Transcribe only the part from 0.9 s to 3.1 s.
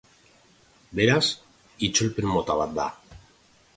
Beraz, itzulpen mota bat da.